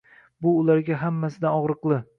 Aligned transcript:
Bu 0.45 0.53
ularga 0.61 0.99
hammasidan 1.05 1.61
og‘riqli. 1.61 2.07